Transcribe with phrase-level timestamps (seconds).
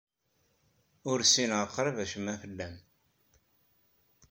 [1.09, 2.75] Ur ssineɣ qrib acemma fell-am.